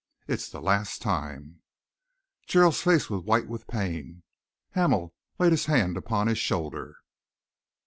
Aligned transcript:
It's 0.27 0.49
the 0.49 0.61
last 0.63 0.99
time!" 1.03 1.61
Gerald's 2.47 2.81
face 2.81 3.07
was 3.07 3.21
white 3.21 3.47
with 3.47 3.67
pain. 3.67 4.23
Hamel 4.71 5.13
laid 5.37 5.51
his 5.51 5.67
hand 5.67 5.95
upon 5.95 6.25
his 6.25 6.39
shoulder. 6.39 6.95